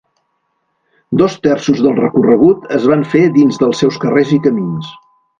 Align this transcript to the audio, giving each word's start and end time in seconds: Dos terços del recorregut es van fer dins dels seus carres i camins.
Dos 1.21 1.35
terços 1.43 1.83
del 1.87 1.99
recorregut 1.99 2.65
es 2.77 2.87
van 2.93 3.03
fer 3.11 3.21
dins 3.35 3.61
dels 3.65 3.83
seus 3.85 3.99
carres 4.07 4.33
i 4.39 4.41
camins. 4.47 4.89